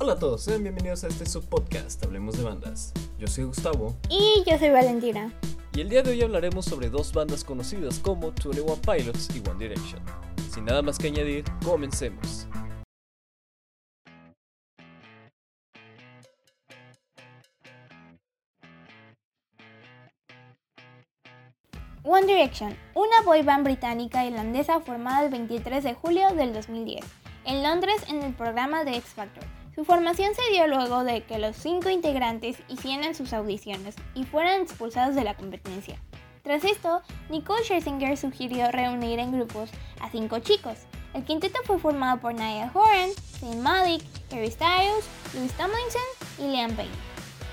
[0.00, 2.92] Hola a todos, sean bienvenidos a este subpodcast, Hablemos de Bandas.
[3.18, 3.96] Yo soy Gustavo.
[4.08, 5.32] Y yo soy Valentina.
[5.74, 9.58] Y el día de hoy hablaremos sobre dos bandas conocidas como 21 Pilots y One
[9.58, 10.00] Direction.
[10.54, 12.46] Sin nada más que añadir, comencemos.
[22.04, 27.04] One Direction, una boy band británica irlandesa formada el 23 de julio del 2010,
[27.46, 29.57] en Londres en el programa de X Factor.
[29.78, 34.62] Su formación se dio luego de que los cinco integrantes hicieran sus audiciones y fueran
[34.62, 36.00] expulsados de la competencia.
[36.42, 37.00] Tras esto,
[37.30, 40.78] Nicole Scherzinger sugirió reunir en grupos a cinco chicos.
[41.14, 44.02] El quinteto fue formado por Niall Horan, Zayn Malik,
[44.32, 46.02] Harry Styles, Louis Tomlinson
[46.40, 46.90] y Liam Payne.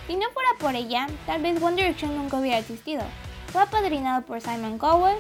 [0.07, 3.03] Si no fuera por ella, tal vez One Direction nunca hubiera existido.
[3.49, 5.17] Fue apadrinado por Simon Cowell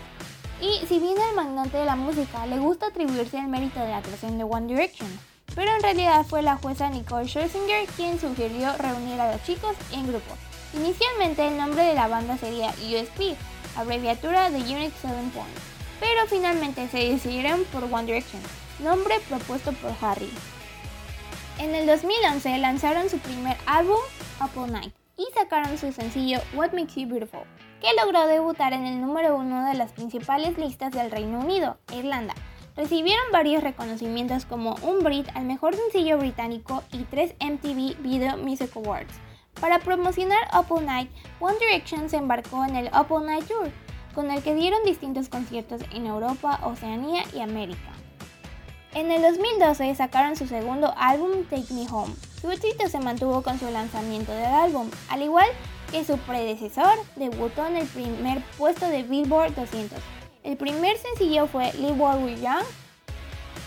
[0.59, 4.01] y si bien el magnate de la música le gusta atribuirse el mérito de la
[4.01, 9.19] creación de One Direction, pero en realidad fue la jueza Nicole Scherzinger quien sugirió reunir
[9.19, 10.35] a los chicos en grupo.
[10.73, 13.37] Inicialmente el nombre de la banda sería USP,
[13.77, 15.57] abreviatura de Unit 7 Point,
[15.99, 18.41] pero finalmente se decidieron por One Direction,
[18.79, 20.29] nombre propuesto por Harry.
[21.57, 23.99] En el 2011 lanzaron su primer álbum,
[24.39, 27.43] Apple Night, y sacaron su sencillo What Makes You Beautiful,
[27.79, 32.33] que logró debutar en el número uno de las principales listas del Reino Unido Irlanda.
[32.75, 38.69] Recibieron varios reconocimientos como un Brit al mejor sencillo británico y tres MTV Video Music
[38.75, 39.13] Awards.
[39.61, 41.09] Para promocionar Apple Night,
[41.39, 43.71] One Direction se embarcó en el Apple Night Tour,
[44.13, 47.93] con el que dieron distintos conciertos en Europa, Oceanía y América.
[48.93, 52.13] En el 2012 sacaron su segundo álbum Take Me Home.
[52.41, 55.47] Su éxito se mantuvo con su lanzamiento del álbum, al igual
[55.91, 59.97] que su predecesor, debutó en el primer puesto de Billboard 200.
[60.45, 62.63] El primer sencillo fue Live While We're Young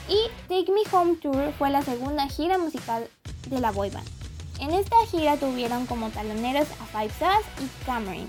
[0.08, 3.10] y Take Me Home Tour fue la segunda gira musical
[3.48, 4.06] de la boy band.
[4.60, 8.28] En esta gira tuvieron como taloneros a Five Stars y Cameron.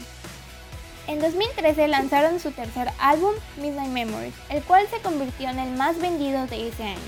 [1.05, 5.99] En 2013 lanzaron su tercer álbum, Midnight Memories, el cual se convirtió en el más
[5.99, 6.99] vendido de ese año.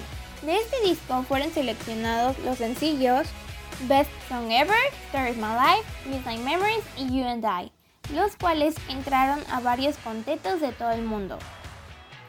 [0.43, 3.27] De este disco fueron seleccionados los sencillos
[3.87, 4.77] Best Song Ever,
[5.07, 7.71] Story My Life, Midnight Memories y You and I,
[8.13, 11.37] los cuales entraron a varios contentos de todo el mundo.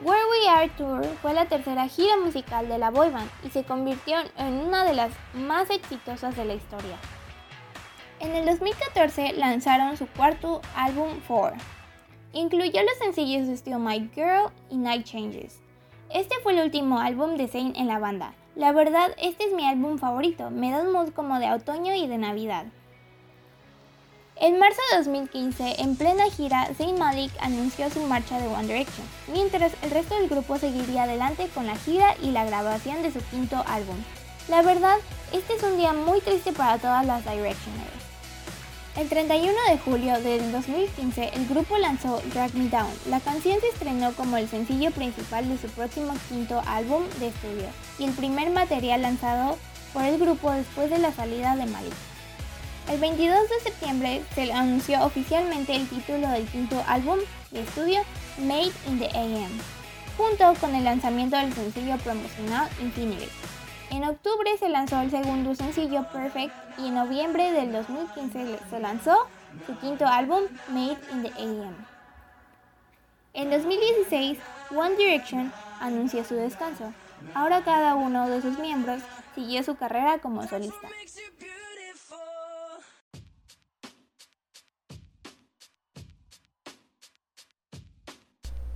[0.00, 3.62] Where We Are Tour fue la tercera gira musical de la boy band y se
[3.64, 6.96] convirtió en una de las más exitosas de la historia.
[8.18, 11.56] En el 2014 lanzaron su cuarto álbum 4.
[12.32, 15.60] Incluyó los sencillos Still My Girl y Night Changes.
[16.10, 18.34] Este fue el último álbum de Zayn en la banda.
[18.54, 22.06] La verdad, este es mi álbum favorito, me da un mood como de otoño y
[22.06, 22.66] de Navidad.
[24.42, 29.06] En marzo de 2015, en plena gira, Zayn Malik anunció su marcha de One Direction,
[29.32, 33.20] mientras el resto del grupo seguiría adelante con la gira y la grabación de su
[33.30, 33.94] quinto álbum.
[34.48, 34.96] La verdad,
[35.32, 38.02] este es un día muy triste para todas las Directioners.
[38.96, 42.90] El 31 de julio del 2015, el grupo lanzó Drag Me Down.
[43.10, 47.68] La canción se estrenó como el sencillo principal de su próximo quinto álbum de estudio
[47.96, 49.56] y el primer material lanzado
[49.92, 51.94] por el grupo después de la salida de Malik.
[52.88, 57.18] El 22 de septiembre se anunció oficialmente el título del quinto álbum
[57.52, 58.00] de estudio,
[58.38, 59.50] Made in the AM,
[60.16, 63.28] junto con el lanzamiento del sencillo promocional Infinity.
[63.90, 69.26] En octubre se lanzó el segundo sencillo Perfect y en noviembre del 2015 se lanzó
[69.66, 71.74] su quinto álbum Made in the AM.
[73.34, 74.38] En 2016,
[74.74, 76.92] One Direction anunció su descanso.
[77.34, 79.02] Ahora cada uno de sus miembros
[79.34, 80.88] siguió su carrera como solista.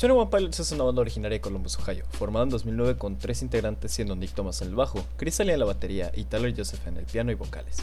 [0.03, 3.93] One Pilots es una banda originaria de Columbus, Ohio, formada en 2009 con tres integrantes
[3.93, 6.99] siendo Nick Thomas en el bajo, Chris Ali en la batería y Tyler Joseph en
[6.99, 7.79] el piano y vocales.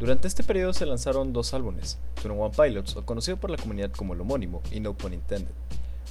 [0.00, 4.14] Durante este periodo se lanzaron dos álbumes, One Pilots, o conocido por la comunidad como
[4.14, 5.52] el homónimo, y No Pun Intended.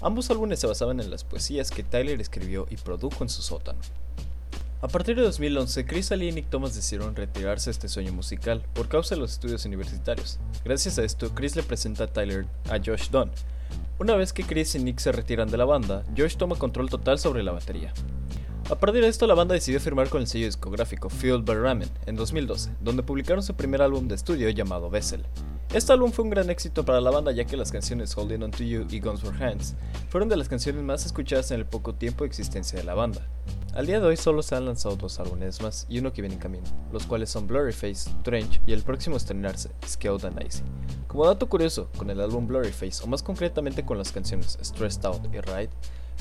[0.01, 3.79] Ambos álbumes se basaban en las poesías que Tyler escribió y produjo en su sótano.
[4.83, 8.63] A partir de 2011, Chris Ali y Nick Thomas decidieron retirarse de este sueño musical
[8.73, 10.37] por causa de los estudios universitarios.
[10.63, 13.31] Gracias a esto, Chris le presenta a Tyler a Josh Dunn,
[14.01, 17.19] una vez que Chris y Nick se retiran de la banda, Josh toma control total
[17.19, 17.93] sobre la batería.
[18.71, 21.89] A partir de esto, la banda decidió firmar con el sello discográfico Fueled by Ramen
[22.07, 25.23] en 2012, donde publicaron su primer álbum de estudio llamado Vessel.
[25.71, 28.49] Este álbum fue un gran éxito para la banda ya que las canciones Holding On
[28.49, 29.75] To You y Guns for Hands
[30.09, 33.21] fueron de las canciones más escuchadas en el poco tiempo de existencia de la banda.
[33.73, 36.35] Al día de hoy solo se han lanzado dos álbumes más y uno que viene
[36.35, 40.61] en camino, los cuales son Blurryface, Trench y el próximo a estrenarse, Scaled and Icy.
[41.07, 45.33] Como dato curioso, con el álbum Blurryface, o más concretamente con las canciones Stressed Out
[45.33, 45.69] y Ride,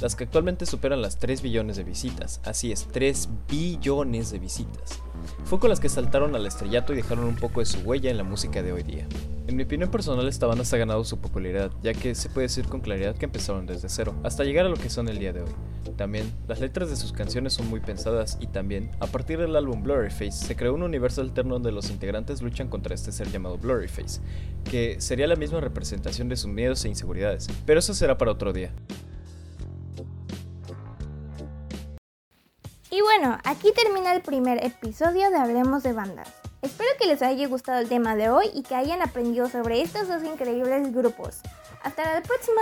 [0.01, 5.01] las que actualmente superan las 3 billones de visitas, así es, 3 billones de visitas.
[5.45, 8.17] Fue con las que saltaron al estrellato y dejaron un poco de su huella en
[8.17, 9.09] la música de hoy día.
[9.47, 12.47] En mi opinión personal esta banda se ha ganado su popularidad, ya que se puede
[12.47, 15.33] decir con claridad que empezaron desde cero, hasta llegar a lo que son el día
[15.33, 15.51] de hoy.
[15.97, 19.83] También, las letras de sus canciones son muy pensadas y también, a partir del álbum
[19.83, 24.21] Blurryface, se creó un universo alterno donde los integrantes luchan contra este ser llamado Blurryface,
[24.65, 28.53] que sería la misma representación de sus miedos e inseguridades, pero eso será para otro
[28.53, 28.73] día.
[32.93, 36.50] Y bueno, aquí termina el primer episodio de Hablemos de Bandas.
[36.63, 40.09] Espero que les haya gustado el tema de hoy y que hayan aprendido sobre estos
[40.09, 41.39] dos increíbles grupos.
[41.83, 42.61] Hasta la próxima.